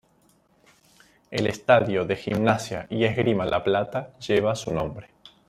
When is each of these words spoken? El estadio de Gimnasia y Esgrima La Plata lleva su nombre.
El 1.29 1.45
estadio 1.45 2.05
de 2.05 2.15
Gimnasia 2.15 2.87
y 2.89 3.03
Esgrima 3.03 3.45
La 3.45 3.63
Plata 3.63 4.17
lleva 4.17 4.55
su 4.55 4.73
nombre. 4.73 5.09